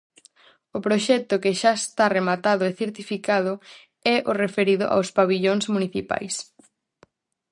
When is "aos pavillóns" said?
4.89-5.65